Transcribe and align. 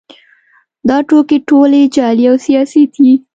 دا 0.87 0.97
ټوکې 1.07 1.37
ټولې 1.47 1.81
جعلي 1.95 2.25
او 2.31 2.37
سیاسي 2.45 2.83
دي 2.93 3.11